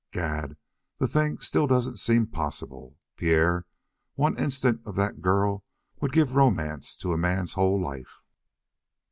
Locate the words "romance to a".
6.33-7.19